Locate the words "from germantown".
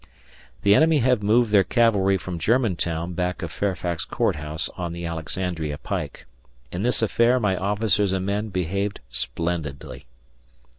2.17-3.13